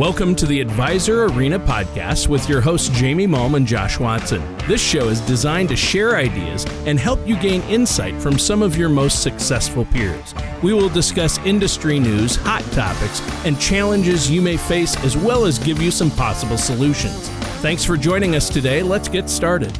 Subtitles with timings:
[0.00, 4.42] Welcome to the Advisor Arena podcast with your hosts Jamie Malm and Josh Watson.
[4.66, 8.78] This show is designed to share ideas and help you gain insight from some of
[8.78, 10.34] your most successful peers.
[10.62, 15.58] We will discuss industry news, hot topics, and challenges you may face, as well as
[15.58, 17.28] give you some possible solutions.
[17.60, 18.82] Thanks for joining us today.
[18.82, 19.78] Let's get started.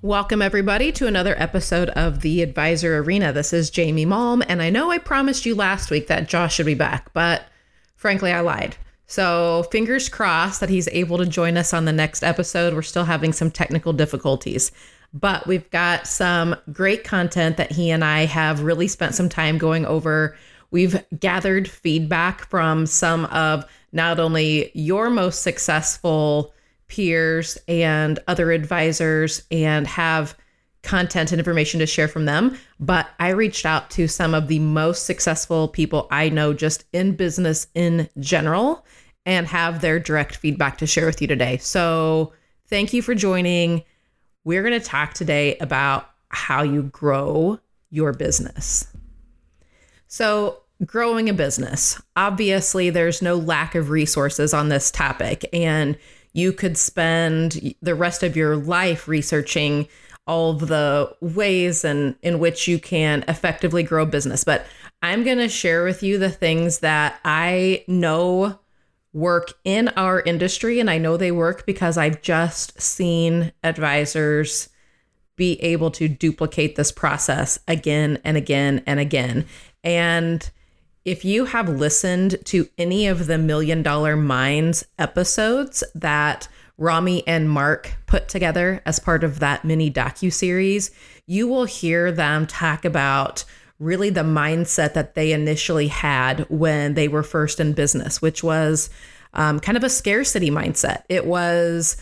[0.00, 3.34] Welcome, everybody, to another episode of the Advisor Arena.
[3.34, 6.64] This is Jamie Malm, and I know I promised you last week that Josh should
[6.64, 7.42] be back, but
[7.96, 8.78] frankly, I lied.
[9.10, 12.74] So, fingers crossed that he's able to join us on the next episode.
[12.74, 14.70] We're still having some technical difficulties,
[15.14, 19.56] but we've got some great content that he and I have really spent some time
[19.56, 20.36] going over.
[20.70, 26.52] We've gathered feedback from some of not only your most successful
[26.88, 30.36] peers and other advisors and have
[30.82, 32.56] content and information to share from them.
[32.78, 37.16] But I reached out to some of the most successful people I know just in
[37.16, 38.84] business in general
[39.26, 41.58] and have their direct feedback to share with you today.
[41.58, 42.32] So
[42.66, 43.84] thank you for joining.
[44.44, 47.58] We're going to talk today about how you grow
[47.90, 48.86] your business.
[50.06, 55.98] So, growing a business, obviously, there's no lack of resources on this topic, and
[56.32, 59.88] you could spend the rest of your life researching
[60.26, 64.44] all of the ways and in which you can effectively grow business.
[64.44, 64.66] But
[65.02, 68.58] I'm going to share with you the things that I know
[69.12, 70.80] work in our industry.
[70.80, 74.68] And I know they work because I've just seen advisors
[75.36, 79.46] be able to duplicate this process again and again and again.
[79.82, 80.50] And
[81.04, 87.48] if you have listened to any of the Million Dollar Minds episodes that Rami and
[87.48, 90.90] Mark put together as part of that mini docu series,
[91.26, 93.44] you will hear them talk about
[93.78, 98.90] really the mindset that they initially had when they were first in business, which was
[99.34, 101.02] um, kind of a scarcity mindset.
[101.08, 101.96] It was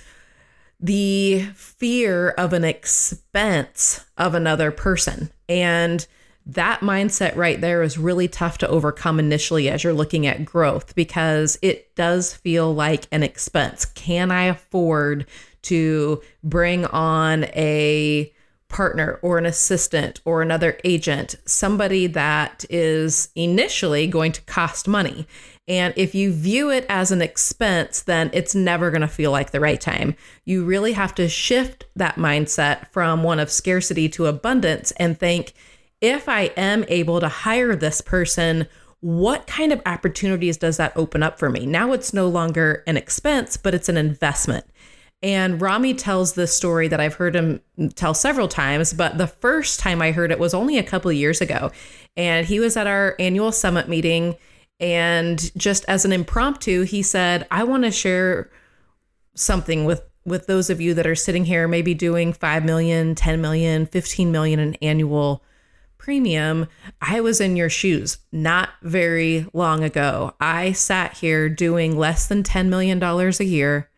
[0.81, 5.31] the fear of an expense of another person.
[5.48, 6.06] And
[6.47, 10.94] that mindset right there is really tough to overcome initially as you're looking at growth
[10.94, 13.84] because it does feel like an expense.
[13.84, 15.26] Can I afford
[15.62, 18.32] to bring on a
[18.76, 25.26] partner or an assistant or another agent, somebody that is initially going to cost money?
[25.66, 29.50] And if you view it as an expense, then it's never going to feel like
[29.50, 30.15] the right time.
[30.44, 35.54] You really have to shift that mindset from one of scarcity to abundance and think,
[36.03, 38.69] if I am able to hire this person,
[39.00, 41.65] what kind of opportunities does that open up for me?
[41.65, 44.66] Now it's no longer an expense, but it's an investment.
[45.22, 47.60] And Rami tells this story that I've heard him
[47.94, 51.41] tell several times, but the first time I heard it was only a couple years
[51.41, 51.72] ago.
[52.16, 54.37] And he was at our annual summit meeting.
[54.78, 58.50] And just as an impromptu, he said, I want to share
[59.34, 63.41] something with with those of you that are sitting here maybe doing 5 million 10
[63.41, 65.44] million 15 million in annual
[66.06, 66.69] premium,
[67.00, 70.34] I was in your shoes not very long ago.
[70.41, 73.91] I sat here doing less than $10 million a year.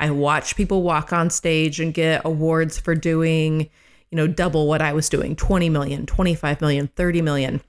[0.00, 3.70] I watched people walk on stage and get awards for doing,
[4.10, 7.60] you know, double what I was doing 20 million, 25 million, 30 million.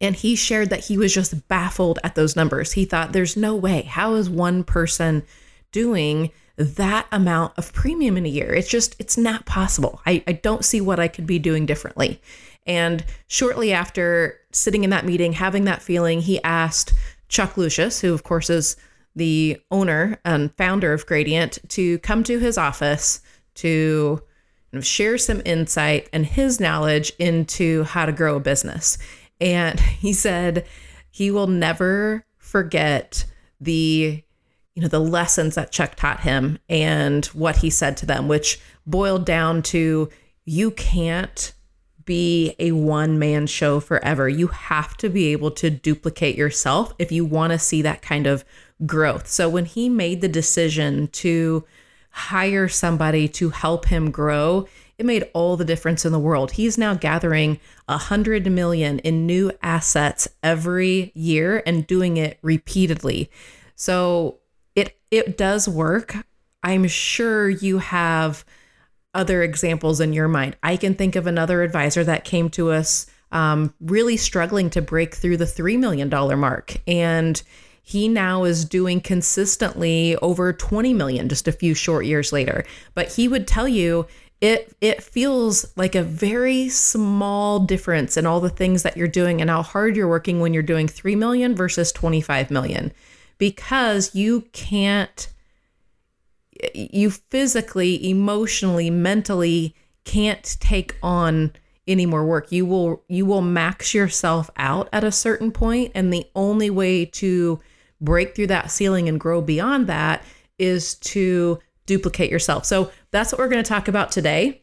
[0.00, 2.72] And he shared that he was just baffled at those numbers.
[2.72, 3.82] He thought, there's no way.
[3.82, 5.22] How is one person
[5.70, 8.52] doing that amount of premium in a year?
[8.52, 10.00] It's just, it's not possible.
[10.04, 12.20] I, I don't see what I could be doing differently.
[12.66, 16.92] And shortly after sitting in that meeting, having that feeling, he asked
[17.28, 18.76] Chuck Lucius, who of course is
[19.14, 23.20] the owner and founder of Gradient, to come to his office
[23.54, 24.22] to
[24.80, 28.96] share some insight and his knowledge into how to grow a business.
[29.40, 30.66] And he said
[31.10, 33.24] he will never forget
[33.60, 34.22] the
[34.74, 38.58] you know the lessons that Chuck taught him and what he said to them which
[38.86, 40.08] boiled down to
[40.44, 41.52] you can't
[42.04, 44.28] be a one man show forever.
[44.28, 48.26] You have to be able to duplicate yourself if you want to see that kind
[48.26, 48.44] of
[48.86, 49.28] growth.
[49.28, 51.64] So when he made the decision to
[52.10, 54.66] hire somebody to help him grow,
[54.98, 56.52] it made all the difference in the world.
[56.52, 57.58] He's now gathering
[57.88, 63.30] a hundred million in new assets every year and doing it repeatedly.
[63.74, 64.38] So
[64.76, 66.16] it it does work.
[66.62, 68.44] I'm sure you have
[69.14, 70.56] other examples in your mind.
[70.62, 75.14] I can think of another advisor that came to us um, really struggling to break
[75.14, 76.08] through the $3 million
[76.38, 76.76] mark.
[76.86, 77.42] And
[77.82, 82.64] he now is doing consistently over 20 million just a few short years later.
[82.94, 84.06] But he would tell you
[84.40, 89.40] it it feels like a very small difference in all the things that you're doing
[89.40, 92.92] and how hard you're working when you're doing 3 million versus 25 million
[93.38, 95.28] because you can't
[96.74, 99.74] you physically, emotionally, mentally
[100.04, 101.52] can't take on
[101.88, 102.52] any more work.
[102.52, 107.04] You will you will max yourself out at a certain point and the only way
[107.06, 107.60] to
[108.02, 110.22] break through that ceiling and grow beyond that
[110.58, 112.66] is to duplicate yourself.
[112.66, 114.62] So that's what we're going to talk about today.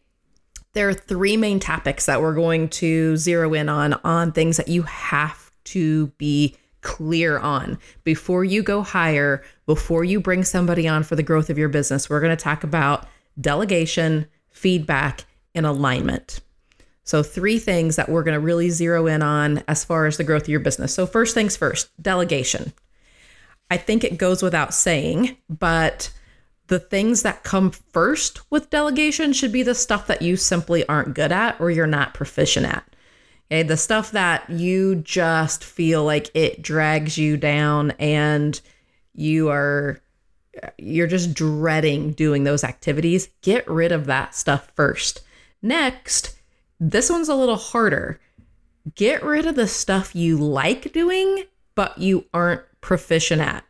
[0.73, 4.67] There are three main topics that we're going to zero in on on things that
[4.67, 11.03] you have to be clear on before you go hire, before you bring somebody on
[11.03, 12.09] for the growth of your business.
[12.09, 13.07] We're going to talk about
[13.39, 15.25] delegation, feedback,
[15.55, 16.39] and alignment.
[17.03, 20.23] So, three things that we're going to really zero in on as far as the
[20.23, 20.93] growth of your business.
[20.93, 22.71] So, first things first, delegation.
[23.69, 26.11] I think it goes without saying, but
[26.67, 31.15] the things that come first with delegation should be the stuff that you simply aren't
[31.15, 32.83] good at or you're not proficient at.
[33.51, 38.61] Okay, the stuff that you just feel like it drags you down and
[39.13, 39.99] you are
[40.77, 45.21] you're just dreading doing those activities, get rid of that stuff first.
[45.61, 46.37] Next,
[46.79, 48.19] this one's a little harder.
[48.95, 51.45] Get rid of the stuff you like doing,
[51.75, 53.63] but you aren't proficient at.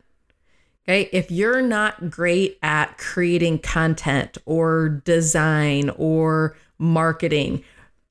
[0.88, 1.09] Okay.
[1.13, 7.63] If you're not great at creating content or design or marketing,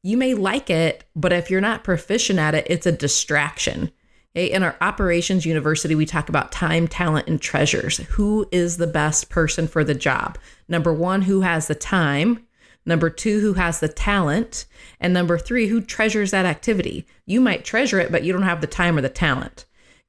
[0.03, 3.91] you may like it, but if you're not proficient at it, it's a distraction.
[4.37, 4.47] Okay?
[4.51, 7.97] In our operations university, we talk about time, talent, and treasures.
[8.11, 10.39] Who is the best person for the job?
[10.69, 12.47] Number one, who has the time?
[12.87, 14.67] Number two, who has the talent?
[15.01, 17.07] And number three, who treasures that activity?
[17.27, 19.65] You might treasure it, but you don't have the time or the talent.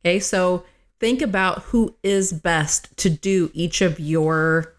[0.05, 0.63] Okay, so
[0.99, 4.73] think about who is best to do each of your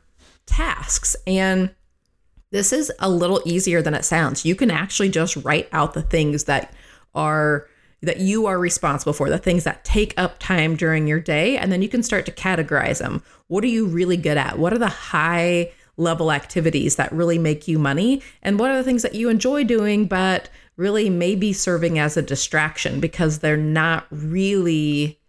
[0.46, 1.16] tasks.
[1.26, 1.70] And
[2.50, 4.44] this is a little easier than it sounds.
[4.44, 6.74] You can actually just write out the things that
[7.14, 7.66] are
[8.02, 11.70] that you are responsible for, the things that take up time during your day, and
[11.70, 13.22] then you can start to categorize them.
[13.48, 14.58] What are you really good at?
[14.58, 18.22] What are the high level activities that really make you money?
[18.42, 22.16] And what are the things that you enjoy doing, but really may be serving as
[22.16, 25.19] a distraction because they're not really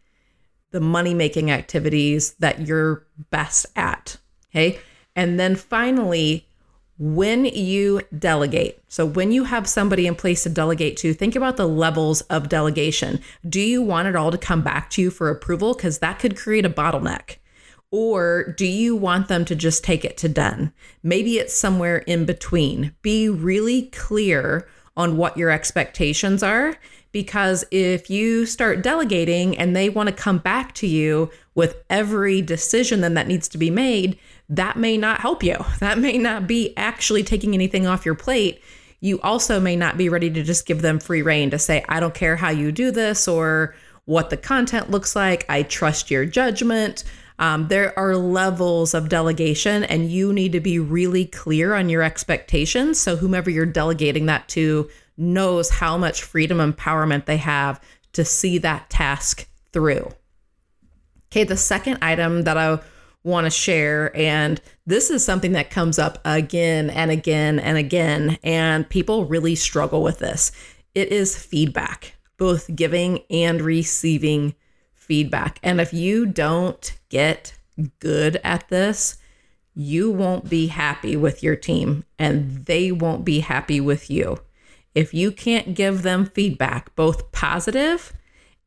[0.72, 4.18] the money making activities that you're best at.
[4.50, 4.80] Okay.
[5.16, 6.48] And then finally,
[6.98, 11.58] when you delegate, so when you have somebody in place to delegate to, think about
[11.58, 13.20] the levels of delegation.
[13.48, 15.74] Do you want it all to come back to you for approval?
[15.74, 17.38] Because that could create a bottleneck.
[17.90, 20.72] Or do you want them to just take it to done?
[21.04, 22.96] Maybe it's somewhere in between.
[23.02, 26.76] Be really clear on what your expectations are
[27.12, 32.42] because if you start delegating and they want to come back to you with every
[32.42, 34.18] decision then that needs to be made,
[34.50, 35.58] that may not help you.
[35.80, 38.62] That may not be actually taking anything off your plate.
[39.00, 42.00] You also may not be ready to just give them free rein to say, I
[42.00, 43.76] don't care how you do this or
[44.06, 45.46] what the content looks like.
[45.50, 47.04] I trust your judgment.
[47.40, 52.04] Um, there are levels of delegation, and you need to be really clear on your
[52.04, 53.00] expectations.
[53.00, 57.80] So, whomever you're delegating that to knows how much freedom empowerment they have
[58.14, 60.12] to see that task through.
[61.32, 62.80] Okay, the second item that I
[63.24, 68.38] want to share, and this is something that comes up again and again and again,
[68.44, 70.52] and people really struggle with this.
[70.94, 74.56] It is feedback, both giving and receiving
[74.94, 75.60] feedback.
[75.64, 77.54] And if you don't get
[78.00, 79.18] good at this,
[79.74, 84.38] you won't be happy with your team and they won't be happy with you.
[84.94, 88.14] If you can't give them feedback, both positive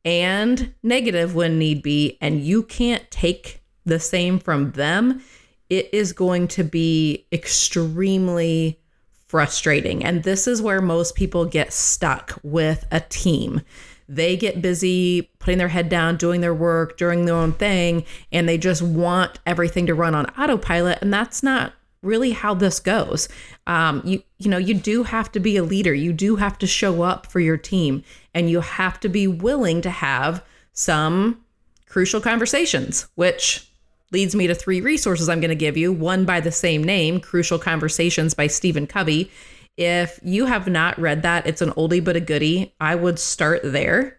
[0.03, 5.21] and negative when need be, and you can't take the same from them,
[5.69, 8.79] it is going to be extremely
[9.27, 10.03] frustrating.
[10.03, 13.61] And this is where most people get stuck with a team.
[14.07, 18.47] They get busy putting their head down, doing their work, doing their own thing, and
[18.47, 20.99] they just want everything to run on autopilot.
[21.01, 21.73] And that's not
[22.05, 23.27] really how this goes.
[23.67, 25.93] Um, you you know you do have to be a leader.
[25.93, 29.81] You do have to show up for your team, and you have to be willing
[29.81, 30.43] to have
[30.73, 31.43] some
[31.87, 33.07] crucial conversations.
[33.15, 33.69] Which
[34.11, 35.91] leads me to three resources I'm going to give you.
[35.91, 39.31] One by the same name, Crucial Conversations by Stephen Covey.
[39.77, 42.73] If you have not read that, it's an oldie but a goodie.
[42.79, 44.17] I would start there.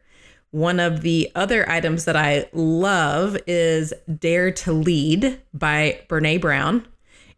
[0.50, 6.86] One of the other items that I love is Dare to Lead by Brene Brown.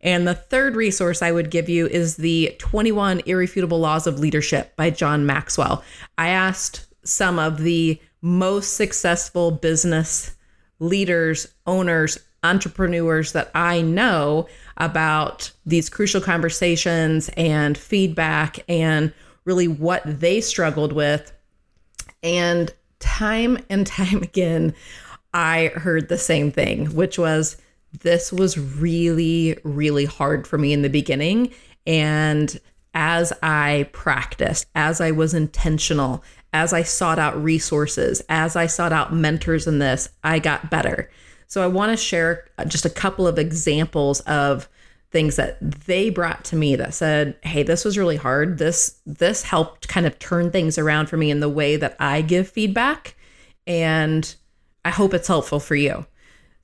[0.01, 4.77] And the third resource I would give you is the 21 Irrefutable Laws of Leadership
[4.77, 5.83] by John Maxwell.
[6.17, 10.37] I asked some of the most successful business
[10.79, 19.13] leaders, owners, entrepreneurs that I know about these crucial conversations and feedback and
[19.45, 21.33] really what they struggled with.
[22.23, 24.75] And time and time again,
[25.35, 27.57] I heard the same thing, which was
[27.93, 31.53] this was really, really hard for me in the beginning.
[31.87, 32.59] And
[32.95, 38.93] as I practiced, as I was intentional, as I sought out resources, as I sought
[38.93, 41.11] out mentors in this, I got better.
[41.47, 44.69] So I want to share just a couple of examples of
[45.11, 48.59] things that they brought to me that said, "Hey, this was really hard.
[48.59, 52.21] This this helped kind of turn things around for me in the way that I
[52.21, 53.15] give feedback
[53.67, 54.35] and
[54.85, 56.07] I hope it's helpful for you."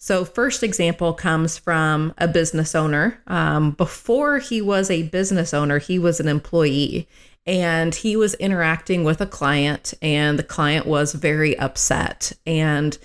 [0.04, 3.22] So, first example comes from a business owner.
[3.26, 7.08] Um, before he was a business owner, he was an employee
[7.46, 12.32] and he was interacting with a client, and the client was very upset.
[12.44, 12.98] And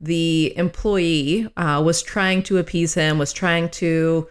[0.00, 4.26] the employee uh, was trying to appease him, was trying to,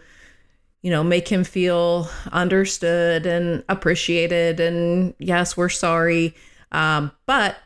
[0.82, 4.58] you know, make him feel understood and appreciated.
[4.58, 6.34] And yes, we're sorry.
[6.72, 7.56] Um, but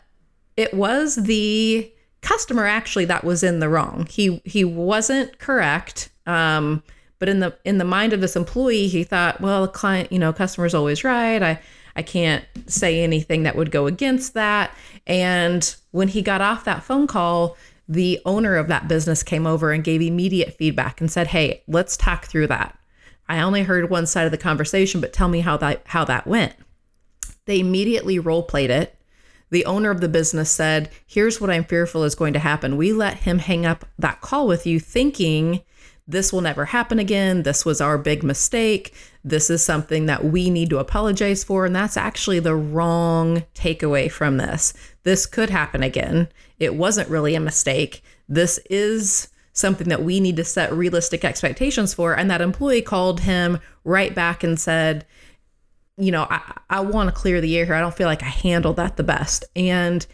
[0.58, 1.90] it was the
[2.22, 4.06] customer actually that was in the wrong.
[4.10, 6.10] He he wasn't correct.
[6.26, 6.82] Um,
[7.18, 10.32] but in the in the mind of this employee, he thought, well, client, you know,
[10.32, 11.42] customer's always right.
[11.42, 11.60] I
[11.96, 14.74] I can't say anything that would go against that.
[15.06, 17.56] And when he got off that phone call,
[17.88, 21.96] the owner of that business came over and gave immediate feedback and said, "Hey, let's
[21.96, 22.78] talk through that.
[23.28, 26.26] I only heard one side of the conversation, but tell me how that how that
[26.26, 26.54] went."
[27.46, 28.94] They immediately role played it
[29.50, 32.76] the owner of the business said, Here's what I'm fearful is going to happen.
[32.76, 35.62] We let him hang up that call with you, thinking
[36.10, 37.44] this will never happen again.
[37.44, 38.94] This was our big mistake.
[39.22, 41.66] This is something that we need to apologize for.
[41.66, 44.74] And that's actually the wrong takeaway from this.
[45.04, 46.28] This could happen again.
[46.58, 48.02] It wasn't really a mistake.
[48.28, 52.14] This is something that we need to set realistic expectations for.
[52.14, 55.06] And that employee called him right back and said,
[56.00, 57.74] you know, I, I want to clear the air here.
[57.74, 59.44] I don't feel like I handled that the best.
[59.54, 60.06] And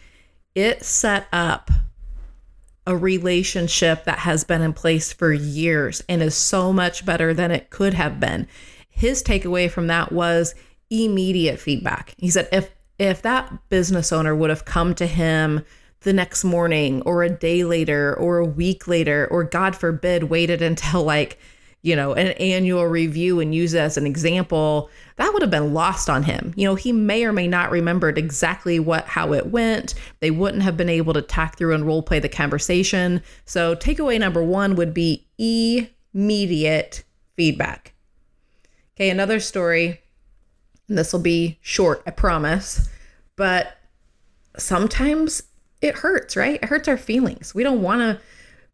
[0.54, 1.70] it set up
[2.86, 7.50] a relationship that has been in place for years and is so much better than
[7.50, 8.46] it could have been.
[8.88, 10.54] His takeaway from that was
[10.90, 12.14] immediate feedback.
[12.16, 15.62] He said if if that business owner would have come to him
[16.00, 20.62] the next morning or a day later or a week later or god forbid waited
[20.62, 21.38] until like
[21.86, 25.72] you know, an annual review and use it as an example, that would have been
[25.72, 26.52] lost on him.
[26.56, 29.94] You know, he may or may not remembered exactly what how it went.
[30.18, 33.22] They wouldn't have been able to talk through and role play the conversation.
[33.44, 37.04] So takeaway number one would be immediate
[37.36, 37.94] feedback.
[38.96, 40.00] Okay, another story,
[40.88, 42.88] and this will be short, I promise,
[43.36, 43.76] but
[44.58, 45.44] sometimes
[45.80, 46.58] it hurts, right?
[46.60, 47.54] It hurts our feelings.
[47.54, 48.20] We don't want to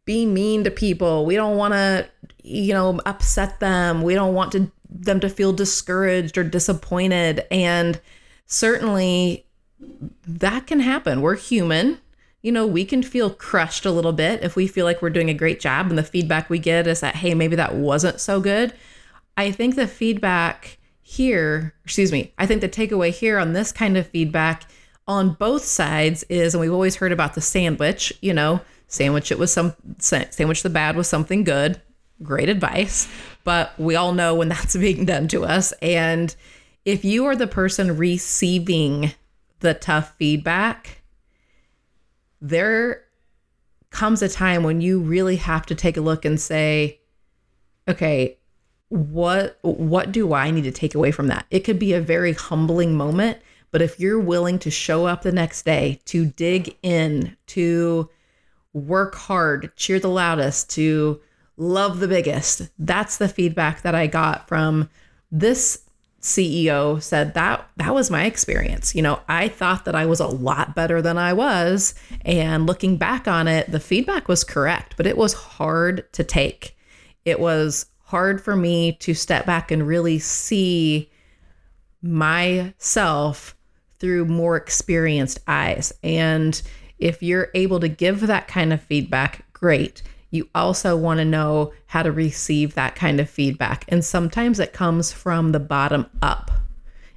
[0.07, 1.27] be mean to people.
[1.27, 2.09] We don't want to,
[2.43, 4.03] you know, upset them.
[4.03, 7.47] We don't want to them to feel discouraged or disappointed.
[7.51, 8.01] And
[8.47, 9.47] certainly
[10.27, 11.21] that can happen.
[11.21, 11.99] We're human.
[12.43, 15.31] You know, we can feel crushed a little bit if we feel like we're doing
[15.31, 18.41] a great job and the feedback we get is that, hey, maybe that wasn't so
[18.41, 18.75] good.
[19.37, 23.97] I think the feedback here, excuse me, I think the takeaway here on this kind
[23.97, 24.65] of feedback
[25.07, 29.39] on both sides is, and we've always heard about the sandwich, you know, sandwich it
[29.39, 31.81] with some sandwich the bad with something good
[32.23, 33.09] great advice
[33.45, 35.73] but we all know when that's being done to us.
[35.83, 36.35] And
[36.85, 39.13] if you are the person receiving
[39.61, 41.03] the tough feedback
[42.41, 43.05] there
[43.91, 46.99] comes a time when you really have to take a look and say
[47.87, 48.37] okay
[48.89, 51.47] what what do i need to take away from that?
[51.51, 53.39] It could be a very humbling moment
[53.71, 58.11] but if you're willing to show up the next day to dig in to
[58.75, 61.21] work hard, cheer the loudest, to
[61.57, 62.71] love the biggest.
[62.79, 64.89] That's the feedback that I got from
[65.31, 65.83] this
[66.21, 68.95] CEO said that that was my experience.
[68.95, 71.95] You know, I thought that I was a lot better than I was,
[72.25, 76.77] and looking back on it, the feedback was correct, but it was hard to take.
[77.25, 81.11] It was hard for me to step back and really see
[82.03, 83.57] myself
[83.99, 85.93] through more experienced eyes.
[86.03, 86.61] And
[86.99, 90.03] if you're able to give that kind of feedback, great.
[90.33, 93.85] You also want to know how to receive that kind of feedback.
[93.89, 96.51] And sometimes it comes from the bottom up.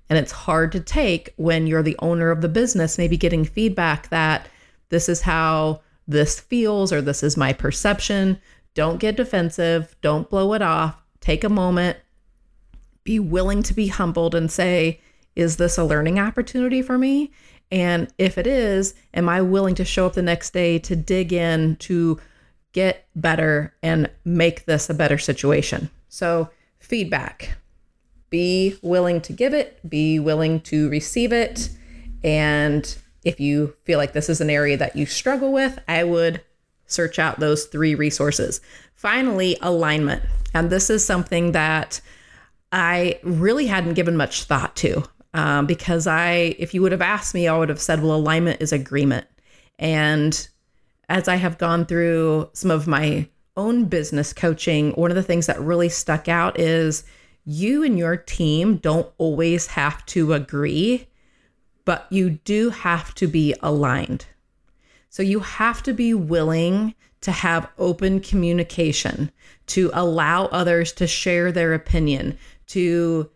[0.10, 4.10] And it's hard to take when you're the owner of the business, maybe getting feedback
[4.10, 4.48] that
[4.90, 8.40] this is how this feels or this is my perception.
[8.76, 9.96] Don't get defensive.
[10.02, 11.02] Don't blow it off.
[11.22, 11.98] Take a moment.
[13.06, 15.00] Be willing to be humbled and say,
[15.38, 17.32] is this a learning opportunity for me?
[17.72, 21.32] And if it is, am I willing to show up the next day to dig
[21.32, 22.20] in to
[22.76, 25.90] get better and make this a better situation?
[26.10, 27.58] So, feedback.
[28.30, 31.70] Be willing to give it, be willing to receive it.
[32.24, 36.42] And if you feel like this is an area that you struggle with, I would
[36.86, 38.60] search out those three resources.
[38.94, 40.22] Finally, alignment.
[40.54, 42.02] And this is something that
[42.72, 45.04] I really hadn't given much thought to
[45.34, 48.62] um, because I, if you would have asked me, I would have said, well, alignment
[48.62, 49.28] is agreement.
[49.80, 50.48] And
[51.10, 55.48] as I have gone through some of my own business coaching, one of the things
[55.48, 57.04] that really stuck out is
[57.46, 61.08] you and your team don't always have to agree,
[61.86, 64.26] but you do have to be aligned.
[65.10, 69.32] So you have to be willing to have open communication,
[69.68, 73.30] to allow others to share their opinion, to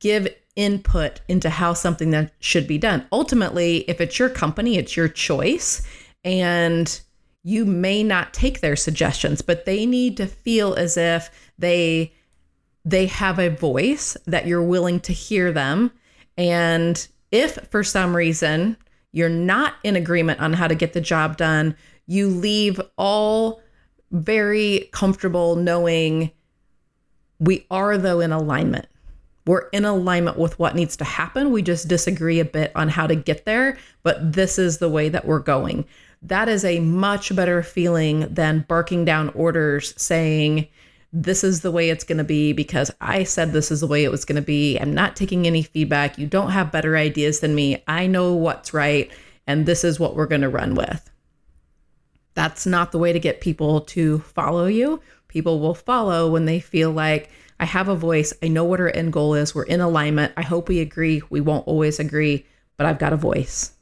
[0.00, 3.06] give input into how something that should be done.
[3.12, 5.86] Ultimately, if it's your company, it's your choice.
[6.24, 7.00] And
[7.44, 12.12] you may not take their suggestions, but they need to feel as if they
[12.84, 15.92] they have a voice that you're willing to hear them.
[16.36, 18.76] And if for some reason
[19.12, 21.76] you're not in agreement on how to get the job done,
[22.06, 23.60] you leave all
[24.10, 26.30] very comfortable knowing
[27.38, 28.86] we are though in alignment.
[29.46, 31.50] We're in alignment with what needs to happen.
[31.50, 35.08] We just disagree a bit on how to get there, but this is the way
[35.08, 35.84] that we're going.
[36.22, 40.68] That is a much better feeling than barking down orders saying,
[41.12, 44.04] this is the way it's going to be because I said this is the way
[44.04, 44.78] it was going to be.
[44.78, 46.16] I'm not taking any feedback.
[46.16, 47.82] You don't have better ideas than me.
[47.86, 49.10] I know what's right,
[49.46, 51.10] and this is what we're going to run with.
[52.34, 55.02] That's not the way to get people to follow you.
[55.28, 58.32] People will follow when they feel like I have a voice.
[58.42, 59.54] I know what our end goal is.
[59.54, 60.32] We're in alignment.
[60.36, 61.20] I hope we agree.
[61.28, 62.46] We won't always agree,
[62.78, 63.72] but I've got a voice.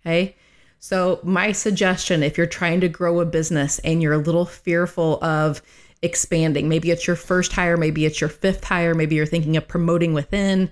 [0.00, 0.36] Okay.
[0.78, 5.22] So, my suggestion if you're trying to grow a business and you're a little fearful
[5.24, 5.62] of
[6.02, 9.66] expanding, maybe it's your first hire, maybe it's your fifth hire, maybe you're thinking of
[9.66, 10.70] promoting within,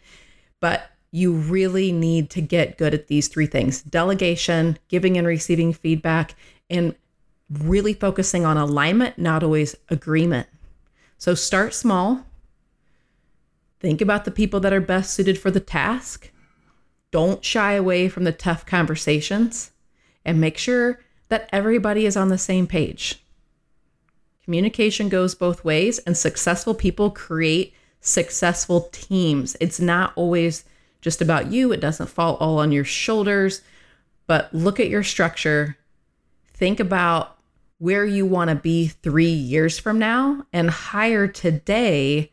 [0.61, 5.73] but you really need to get good at these three things delegation, giving and receiving
[5.73, 6.35] feedback,
[6.69, 6.95] and
[7.51, 10.49] really focusing on alignment, not always agreement.
[11.19, 12.27] So start small.
[13.81, 16.31] Think about the people that are best suited for the task.
[17.11, 19.71] Don't shy away from the tough conversations
[20.25, 23.23] and make sure that everybody is on the same page.
[24.45, 29.57] Communication goes both ways, and successful people create successful teams.
[29.61, 30.65] It's not always
[31.01, 33.63] just about you, it doesn't fall all on your shoulders,
[34.27, 35.77] but look at your structure.
[36.53, 37.39] Think about
[37.79, 42.31] where you want to be three years from now and hire today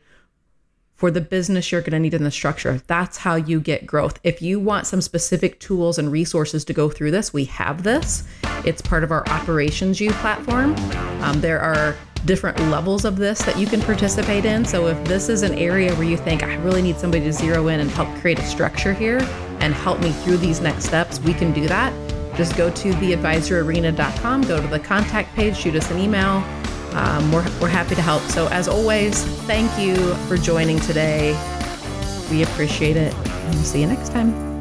[1.02, 2.80] for the business you're going to need in the structure.
[2.86, 4.20] That's how you get growth.
[4.22, 8.22] If you want some specific tools and resources to go through this, we have this.
[8.64, 10.76] It's part of our Operations U platform.
[11.20, 14.64] Um, there are different levels of this that you can participate in.
[14.64, 17.66] So if this is an area where you think I really need somebody to zero
[17.66, 19.18] in and help create a structure here
[19.58, 21.92] and help me through these next steps, we can do that
[22.36, 26.42] just go to theadvisorarena.com, go to the contact page, shoot us an email.
[26.94, 28.22] Um, we're, we're happy to help.
[28.22, 31.32] So, as always, thank you for joining today.
[32.30, 33.14] We appreciate it.
[33.14, 34.51] And we'll see you next time.